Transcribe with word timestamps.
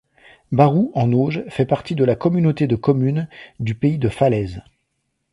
Barou-en-Auge 0.51 1.43
fait 1.49 1.67
partie 1.67 1.93
de 1.93 2.03
la 2.03 2.15
communauté 2.15 2.65
de 2.65 2.75
communes 2.75 3.29
du 3.59 3.75
pays 3.75 3.99
de 3.99 4.09
Falaise. 4.09 4.63